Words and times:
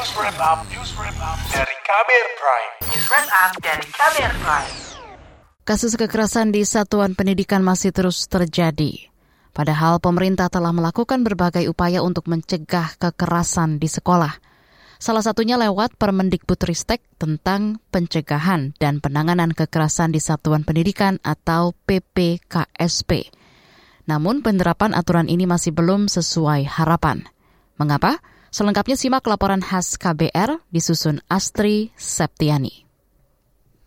News 0.00 0.16
Wrap 0.16 0.40
Up, 0.40 0.64
News 0.72 0.96
Wrap 0.96 1.18
Up 1.20 1.36
dari 1.52 1.76
Kamer 1.84 2.24
Prime. 2.40 2.72
News 2.88 3.06
Wrap 3.12 3.28
Up 3.36 3.52
dari 3.60 3.84
Kamer 3.84 4.32
Prime. 4.40 4.72
Kasus 5.68 5.92
kekerasan 5.92 6.56
di 6.56 6.64
satuan 6.64 7.12
pendidikan 7.12 7.60
masih 7.60 7.92
terus 7.92 8.24
terjadi. 8.24 9.12
Padahal 9.52 10.00
pemerintah 10.00 10.48
telah 10.48 10.72
melakukan 10.72 11.20
berbagai 11.20 11.68
upaya 11.68 12.00
untuk 12.00 12.32
mencegah 12.32 12.96
kekerasan 12.96 13.76
di 13.76 13.92
sekolah. 13.92 14.40
Salah 14.96 15.20
satunya 15.20 15.60
lewat 15.60 16.00
Permendikbudristek 16.00 17.04
tentang 17.20 17.76
pencegahan 17.92 18.72
dan 18.80 19.04
penanganan 19.04 19.52
kekerasan 19.52 20.16
di 20.16 20.20
satuan 20.24 20.64
pendidikan 20.64 21.20
atau 21.20 21.76
PPKSP. 21.84 23.28
Namun 24.08 24.40
penerapan 24.40 24.96
aturan 24.96 25.28
ini 25.28 25.44
masih 25.44 25.76
belum 25.76 26.08
sesuai 26.08 26.72
harapan. 26.72 27.28
Mengapa? 27.76 28.39
Selengkapnya 28.50 28.98
simak 28.98 29.22
laporan 29.30 29.62
khas 29.62 29.94
KBR 29.94 30.58
disusun 30.74 31.22
Astri 31.30 31.94
Septiani. 31.94 32.82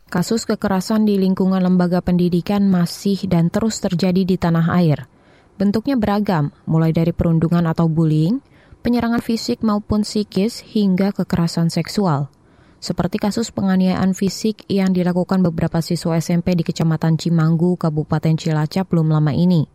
Kasus 0.08 0.48
kekerasan 0.48 1.04
di 1.04 1.20
lingkungan 1.20 1.60
lembaga 1.60 2.00
pendidikan 2.00 2.72
masih 2.72 3.28
dan 3.28 3.52
terus 3.52 3.84
terjadi 3.84 4.24
di 4.24 4.40
tanah 4.40 4.72
air. 4.72 5.12
Bentuknya 5.60 6.00
beragam, 6.00 6.56
mulai 6.64 6.96
dari 6.96 7.12
perundungan 7.12 7.68
atau 7.68 7.92
bullying, 7.92 8.40
penyerangan 8.88 9.20
fisik 9.20 9.60
maupun 9.68 10.08
psikis, 10.08 10.64
hingga 10.64 11.12
kekerasan 11.12 11.68
seksual. 11.68 12.32
Seperti 12.80 13.20
kasus 13.20 13.52
penganiayaan 13.52 14.16
fisik 14.16 14.64
yang 14.72 14.96
dilakukan 14.96 15.44
beberapa 15.44 15.84
siswa 15.84 16.16
SMP 16.24 16.56
di 16.56 16.64
Kecamatan 16.64 17.20
Cimanggu, 17.20 17.76
Kabupaten 17.76 18.40
Cilacap 18.40 18.88
belum 18.88 19.12
lama 19.12 19.36
ini. 19.36 19.68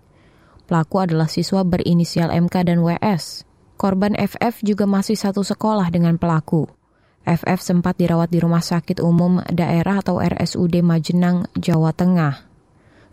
Pelaku 0.64 0.96
adalah 1.04 1.28
siswa 1.28 1.60
berinisial 1.60 2.32
MK 2.32 2.72
dan 2.72 2.80
WS. 2.80 3.47
Korban 3.78 4.18
FF 4.18 4.58
juga 4.66 4.90
masih 4.90 5.14
satu 5.14 5.46
sekolah 5.46 5.86
dengan 5.94 6.18
pelaku. 6.18 6.66
FF 7.22 7.62
sempat 7.62 7.94
dirawat 7.94 8.26
di 8.26 8.42
Rumah 8.42 8.58
Sakit 8.58 8.98
Umum 8.98 9.38
Daerah 9.46 10.02
atau 10.02 10.18
RSUD 10.18 10.82
Majenang, 10.82 11.46
Jawa 11.54 11.94
Tengah. 11.94 12.42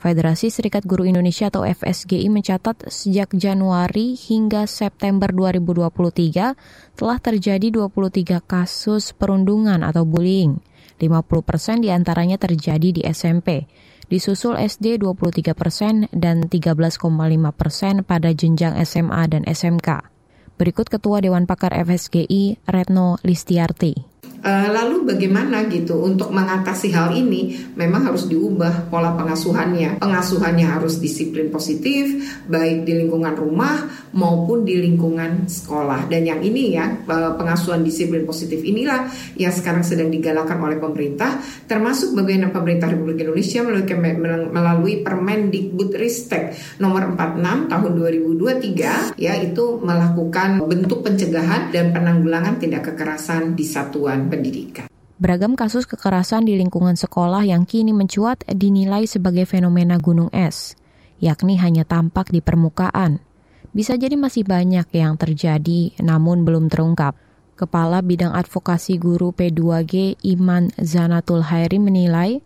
Federasi 0.01 0.49
Serikat 0.49 0.89
Guru 0.89 1.05
Indonesia 1.05 1.53
atau 1.53 1.69
FSGI 1.69 2.33
mencatat 2.33 2.89
sejak 2.89 3.37
Januari 3.37 4.17
hingga 4.17 4.65
September 4.65 5.29
2023 5.29 6.97
telah 6.97 7.17
terjadi 7.21 7.67
23 7.69 8.41
kasus 8.41 9.13
perundungan 9.13 9.85
atau 9.85 10.01
bullying. 10.01 10.65
50 10.97 11.45
persen 11.45 11.77
di 11.77 11.93
antaranya 11.93 12.41
terjadi 12.41 12.89
di 12.89 13.01
SMP. 13.05 13.69
Disusul 14.09 14.57
SD 14.57 14.97
23 14.97 15.53
persen 15.53 16.09
dan 16.09 16.49
13,5 16.49 16.97
persen 17.53 18.01
pada 18.01 18.33
jenjang 18.33 18.73
SMA 18.81 19.21
dan 19.29 19.45
SMK. 19.45 20.14
Berikut 20.55 20.87
Ketua 20.87 21.19
Dewan 21.19 21.51
Pakar 21.51 21.75
FSGI, 21.75 22.63
Retno 22.63 23.19
Listiarti. 23.27 24.14
Uh, 24.45 24.69
lalu 24.69 25.09
bagaimana 25.09 25.65
gitu 25.73 26.05
untuk 26.05 26.29
mengatasi 26.29 26.93
hal 26.93 27.17
ini 27.17 27.65
memang 27.73 28.13
harus 28.13 28.29
diubah 28.29 28.93
pola 28.93 29.17
pengasuhannya. 29.17 29.97
Pengasuhannya 29.97 30.69
harus 30.69 31.01
disiplin 31.01 31.49
positif 31.49 32.13
baik 32.45 32.85
di 32.85 32.93
lingkungan 32.93 33.33
rumah 33.33 33.89
maupun 34.13 34.61
di 34.61 34.77
lingkungan 34.77 35.49
sekolah. 35.49 36.05
Dan 36.05 36.29
yang 36.29 36.45
ini 36.45 36.77
ya 36.77 36.93
pengasuhan 37.09 37.81
disiplin 37.81 38.21
positif 38.21 38.61
inilah 38.61 39.09
yang 39.33 39.49
sekarang 39.49 39.81
sedang 39.81 40.13
digalakan 40.13 40.61
oleh 40.61 40.77
pemerintah 40.77 41.41
termasuk 41.65 42.13
bagaimana 42.13 42.53
pemerintah 42.53 42.93
Republik 42.93 43.25
Indonesia 43.25 43.65
melalui, 43.65 44.45
melalui 44.53 44.93
Permendikbudristek 45.01 46.77
nomor 46.77 47.17
46 47.17 47.73
tahun 47.73 47.91
2023 49.17 49.17
yaitu 49.17 49.65
melakukan 49.81 50.61
bentuk 50.69 51.01
pencegahan 51.01 51.73
dan 51.73 51.89
penanggulangan 51.89 52.61
tindak 52.61 52.93
kekerasan 52.93 53.57
di 53.57 53.65
satuan 53.65 54.34
pendidikan. 54.35 54.87
Beragam 55.15 55.55
kasus 55.55 55.87
kekerasan 55.87 56.43
di 56.43 56.59
lingkungan 56.59 56.99
sekolah 56.99 57.47
yang 57.47 57.63
kini 57.63 57.95
mencuat 57.95 58.43
dinilai 58.51 59.07
sebagai 59.07 59.47
fenomena 59.47 59.95
gunung 59.95 60.27
es, 60.35 60.75
yakni 61.23 61.55
hanya 61.55 61.87
tampak 61.87 62.35
di 62.35 62.43
permukaan. 62.43 63.23
Bisa 63.71 63.95
jadi 63.95 64.19
masih 64.19 64.43
banyak 64.43 64.91
yang 64.91 65.15
terjadi 65.15 65.95
namun 66.03 66.43
belum 66.43 66.67
terungkap. 66.67 67.15
Kepala 67.55 68.03
Bidang 68.03 68.35
Advokasi 68.35 68.99
Guru 68.99 69.31
P2G 69.31 70.19
Iman 70.27 70.75
Zanatul 70.75 71.47
Hairi 71.47 71.79
menilai, 71.79 72.43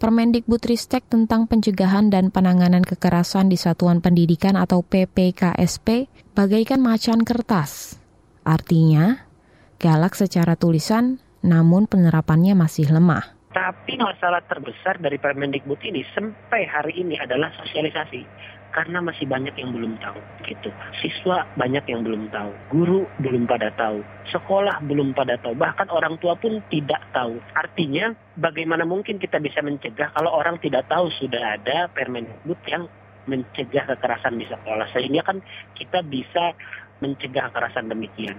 Permendikbudristek 0.00 1.04
tentang 1.12 1.44
pencegahan 1.44 2.08
dan 2.08 2.32
penanganan 2.32 2.80
kekerasan 2.80 3.52
di 3.52 3.60
satuan 3.60 4.00
pendidikan 4.00 4.56
atau 4.56 4.80
PPKSP 4.80 6.08
bagaikan 6.32 6.80
macan 6.80 7.20
kertas. 7.20 8.00
Artinya, 8.40 9.28
galak 9.76 10.16
secara 10.16 10.56
tulisan 10.56 11.20
namun 11.40 11.88
penerapannya 11.88 12.52
masih 12.56 12.88
lemah. 12.92 13.40
Tapi 13.50 13.98
masalah 13.98 14.46
terbesar 14.46 15.02
dari 15.02 15.18
Permendikbud 15.18 15.82
ini 15.82 16.06
sampai 16.14 16.70
hari 16.70 17.02
ini 17.02 17.18
adalah 17.18 17.50
sosialisasi. 17.58 18.22
Karena 18.70 19.02
masih 19.02 19.26
banyak 19.26 19.58
yang 19.58 19.74
belum 19.74 19.98
tahu 19.98 20.14
gitu. 20.46 20.70
Siswa 21.02 21.42
banyak 21.58 21.90
yang 21.90 22.06
belum 22.06 22.30
tahu, 22.30 22.54
guru 22.70 23.02
belum 23.18 23.50
pada 23.50 23.74
tahu, 23.74 23.98
sekolah 24.30 24.78
belum 24.86 25.10
pada 25.10 25.34
tahu, 25.42 25.58
bahkan 25.58 25.90
orang 25.90 26.14
tua 26.22 26.38
pun 26.38 26.62
tidak 26.70 27.02
tahu. 27.10 27.42
Artinya 27.58 28.14
bagaimana 28.38 28.86
mungkin 28.86 29.18
kita 29.18 29.42
bisa 29.42 29.58
mencegah 29.58 30.14
kalau 30.14 30.30
orang 30.38 30.62
tidak 30.62 30.86
tahu 30.86 31.10
sudah 31.18 31.58
ada 31.58 31.90
Permendikbud 31.90 32.62
yang 32.70 32.86
mencegah 33.26 33.90
kekerasan 33.90 34.38
di 34.38 34.46
sekolah. 34.46 34.86
Sehingga 34.94 35.26
kan 35.26 35.42
kita 35.74 36.06
bisa 36.06 36.54
mencegah 37.02 37.50
kekerasan 37.50 37.90
demikian. 37.90 38.38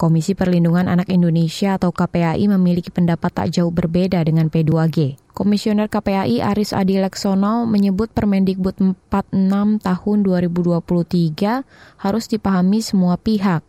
Komisi 0.00 0.32
Perlindungan 0.32 0.88
Anak 0.88 1.12
Indonesia 1.12 1.76
atau 1.76 1.92
KPAI 1.92 2.48
memiliki 2.48 2.88
pendapat 2.88 3.36
tak 3.36 3.52
jauh 3.52 3.68
berbeda 3.68 4.24
dengan 4.24 4.48
P2G. 4.48 5.20
Komisioner 5.36 5.92
KPAI 5.92 6.40
Aris 6.40 6.72
Adi 6.72 6.96
Leksono 6.96 7.68
menyebut 7.68 8.08
Permendikbud 8.08 8.80
46 8.80 9.84
tahun 9.84 10.18
2023 10.24 12.00
harus 12.00 12.24
dipahami 12.32 12.80
semua 12.80 13.20
pihak. 13.20 13.60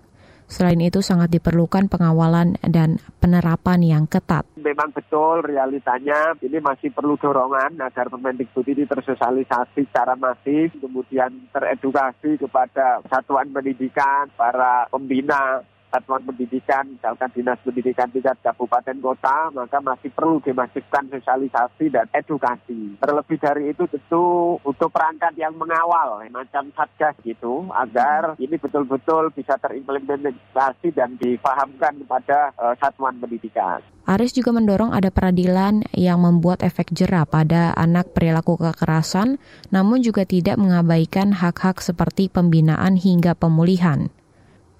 Selain 0.47 0.79
itu 0.79 1.03
sangat 1.03 1.35
diperlukan 1.35 1.91
pengawalan 1.91 2.55
dan 2.63 3.03
penerapan 3.19 3.83
yang 3.83 4.03
ketat. 4.07 4.47
Memang 4.55 4.95
betul 4.95 5.43
realitanya 5.43 6.31
ini 6.39 6.63
masih 6.63 6.95
perlu 6.95 7.19
dorongan 7.19 7.75
agar 7.83 8.07
Permendikbud 8.07 8.71
ini 8.71 8.87
tersosialisasi 8.87 9.83
secara 9.83 10.15
masif, 10.15 10.79
kemudian 10.79 11.51
teredukasi 11.51 12.39
kepada 12.39 13.03
satuan 13.11 13.51
pendidikan, 13.51 14.31
para 14.39 14.87
pembina, 14.87 15.67
satuan 15.91 16.23
pendidikan, 16.23 16.87
misalkan 16.87 17.29
dinas 17.35 17.59
pendidikan 17.61 18.07
tingkat 18.09 18.39
kabupaten 18.39 18.97
kota, 19.03 19.51
maka 19.51 19.77
masih 19.83 20.09
perlu 20.15 20.39
dimasifkan 20.39 21.11
sosialisasi 21.11 21.91
dan 21.91 22.07
edukasi. 22.15 22.95
Terlebih 22.97 23.37
dari 23.37 23.75
itu 23.75 23.83
tentu 23.91 24.57
untuk 24.63 24.89
perangkat 24.89 25.35
yang 25.35 25.53
mengawal, 25.59 26.23
macam 26.31 26.71
satgas 26.71 27.19
gitu, 27.27 27.67
agar 27.75 28.39
ini 28.39 28.55
betul-betul 28.55 29.35
bisa 29.35 29.59
terimplementasi 29.59 30.95
dan 30.95 31.19
dipahamkan 31.19 31.99
kepada 31.99 32.55
uh, 32.55 32.73
satuan 32.79 33.19
pendidikan. 33.19 33.83
Aris 34.07 34.33
juga 34.33 34.49
mendorong 34.49 34.95
ada 34.95 35.13
peradilan 35.13 35.85
yang 35.93 36.25
membuat 36.25 36.65
efek 36.65 36.89
jerah 36.89 37.27
pada 37.27 37.75
anak 37.77 38.17
perilaku 38.17 38.57
kekerasan, 38.57 39.37
namun 39.69 40.01
juga 40.01 40.25
tidak 40.25 40.57
mengabaikan 40.57 41.37
hak-hak 41.37 41.83
seperti 41.83 42.25
pembinaan 42.31 42.97
hingga 42.97 43.37
pemulihan. 43.37 44.09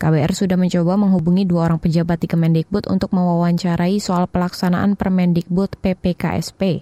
KBR 0.02 0.34
sudah 0.34 0.58
mencoba 0.58 0.98
menghubungi 0.98 1.46
dua 1.46 1.70
orang 1.70 1.78
pejabat 1.78 2.18
di 2.18 2.26
Kemendikbud 2.26 2.90
untuk 2.90 3.14
mewawancarai 3.14 4.02
soal 4.02 4.26
pelaksanaan 4.26 4.98
Permendikbud 4.98 5.78
PPKSP. 5.78 6.82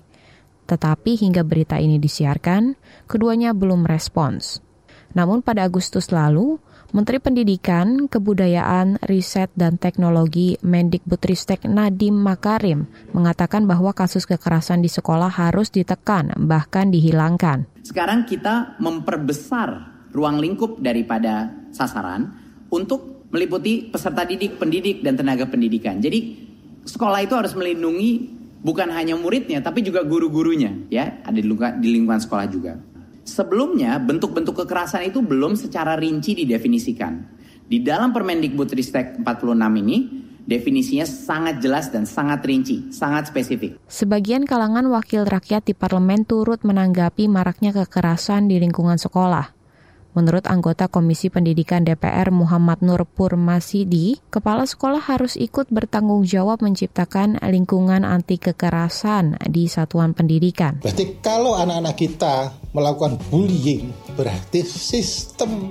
Tetapi 0.64 1.12
hingga 1.20 1.44
berita 1.44 1.76
ini 1.84 2.00
disiarkan, 2.00 2.80
keduanya 3.12 3.52
belum 3.52 3.84
respons. 3.84 4.64
Namun 5.12 5.44
pada 5.44 5.68
Agustus 5.68 6.16
lalu, 6.16 6.64
Menteri 6.96 7.20
Pendidikan, 7.20 8.08
Kebudayaan, 8.08 9.04
Riset, 9.04 9.52
dan 9.52 9.76
Teknologi 9.76 10.56
Mendikbudristek 10.64 11.68
Nadiem 11.68 12.16
Makarim 12.16 12.88
mengatakan 13.12 13.68
bahwa 13.68 13.92
kasus 13.92 14.24
kekerasan 14.24 14.80
di 14.80 14.88
sekolah 14.88 15.28
harus 15.28 15.76
ditekan, 15.76 16.32
bahkan 16.48 16.88
dihilangkan. 16.88 17.68
Sekarang 17.84 18.24
kita 18.24 18.80
memperbesar 18.80 19.92
ruang 20.16 20.40
lingkup 20.40 20.80
daripada 20.80 21.52
sasaran 21.76 22.39
untuk 22.70 23.30
meliputi 23.30 23.90
peserta 23.90 24.26
didik, 24.26 24.58
pendidik, 24.58 25.06
dan 25.06 25.18
tenaga 25.18 25.46
pendidikan. 25.46 26.02
Jadi 26.02 26.50
sekolah 26.86 27.22
itu 27.22 27.34
harus 27.38 27.54
melindungi 27.54 28.40
bukan 28.60 28.90
hanya 28.92 29.16
muridnya, 29.16 29.62
tapi 29.62 29.86
juga 29.86 30.02
guru-gurunya, 30.04 30.90
ya 30.90 31.22
ada 31.24 31.38
di 31.38 31.46
lingkungan, 31.46 31.80
di 31.80 31.88
lingkungan 31.94 32.22
sekolah 32.22 32.48
juga. 32.50 32.74
Sebelumnya 33.24 34.02
bentuk-bentuk 34.02 34.66
kekerasan 34.66 35.06
itu 35.06 35.22
belum 35.22 35.54
secara 35.54 35.94
rinci 35.94 36.34
didefinisikan. 36.34 37.38
Di 37.70 37.86
dalam 37.86 38.10
Permendikbudristek 38.10 39.22
46 39.22 39.54
ini, 39.86 39.98
definisinya 40.50 41.06
sangat 41.06 41.62
jelas 41.62 41.94
dan 41.94 42.10
sangat 42.10 42.42
rinci, 42.42 42.90
sangat 42.90 43.30
spesifik. 43.30 43.78
Sebagian 43.86 44.50
kalangan 44.50 44.90
wakil 44.90 45.30
rakyat 45.30 45.70
di 45.70 45.78
parlemen 45.78 46.26
turut 46.26 46.66
menanggapi 46.66 47.30
maraknya 47.30 47.70
kekerasan 47.70 48.50
di 48.50 48.58
lingkungan 48.58 48.98
sekolah. 48.98 49.59
Menurut 50.18 50.50
anggota 50.50 50.90
Komisi 50.90 51.30
Pendidikan 51.30 51.86
DPR 51.86 52.34
Muhammad 52.34 52.82
Nur 52.82 53.06
Purmasidi, 53.06 54.18
kepala 54.34 54.66
sekolah 54.66 55.06
harus 55.06 55.38
ikut 55.38 55.70
bertanggung 55.70 56.26
jawab 56.26 56.66
menciptakan 56.66 57.38
lingkungan 57.46 58.02
anti 58.02 58.42
kekerasan 58.42 59.38
di 59.46 59.70
satuan 59.70 60.18
pendidikan. 60.18 60.82
Berarti 60.82 61.22
kalau 61.22 61.54
anak-anak 61.54 61.94
kita 61.94 62.36
melakukan 62.74 63.22
bullying, 63.30 63.94
berarti 64.18 64.66
sistem 64.66 65.70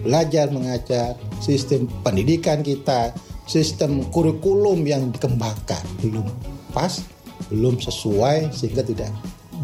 belajar 0.00 0.48
mengajar, 0.48 1.20
sistem 1.44 1.84
pendidikan 2.00 2.64
kita, 2.64 3.12
sistem 3.44 4.00
kurikulum 4.08 4.80
yang 4.88 5.12
dikembangkan 5.12 5.84
belum 6.00 6.24
pas, 6.72 7.04
belum 7.52 7.76
sesuai 7.76 8.48
sehingga 8.48 8.80
tidak 8.80 9.12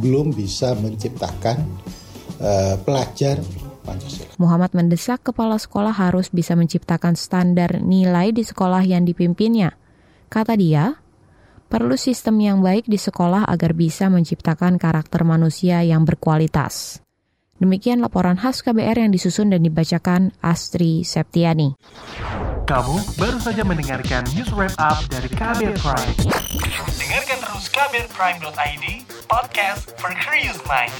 belum 0.04 0.36
bisa 0.36 0.76
menciptakan 0.76 1.64
uh, 2.44 2.76
pelajar 2.84 3.40
Pancasila. 3.84 4.32
Muhammad 4.40 4.72
mendesak 4.72 5.20
kepala 5.20 5.60
sekolah 5.60 5.92
harus 5.92 6.32
bisa 6.32 6.56
menciptakan 6.56 7.14
standar 7.14 7.84
nilai 7.84 8.32
di 8.32 8.42
sekolah 8.42 8.80
yang 8.82 9.04
dipimpinnya. 9.04 9.76
Kata 10.32 10.56
dia, 10.56 10.96
perlu 11.68 11.94
sistem 11.94 12.40
yang 12.40 12.58
baik 12.64 12.88
di 12.88 12.96
sekolah 12.96 13.44
agar 13.46 13.76
bisa 13.76 14.08
menciptakan 14.08 14.80
karakter 14.80 15.22
manusia 15.22 15.84
yang 15.84 16.02
berkualitas. 16.08 17.04
Demikian 17.54 18.02
laporan 18.02 18.34
khas 18.34 18.66
KBR 18.66 19.06
yang 19.06 19.12
disusun 19.14 19.54
dan 19.54 19.62
dibacakan 19.62 20.34
Astri 20.42 21.06
Septiani. 21.06 21.78
Kamu 22.66 22.96
baru 23.14 23.38
saja 23.38 23.62
mendengarkan 23.62 24.26
news 24.34 24.50
wrap 24.56 24.74
up 24.82 24.98
dari 25.06 25.30
KBR 25.30 25.78
Prime. 25.78 26.16
Dengarkan 26.98 27.38
terus 27.46 27.64
kbrprime.id, 27.70 28.84
podcast 29.30 29.94
for 30.02 30.10
curious 30.18 30.58
mind. 30.66 30.90